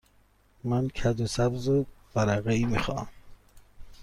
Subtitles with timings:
[0.63, 3.07] من کدو سبز ورقه ای می خواهم.